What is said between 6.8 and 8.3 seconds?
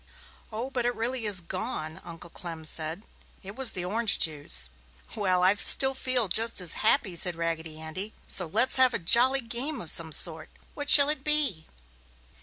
happy," said Raggedy Andy,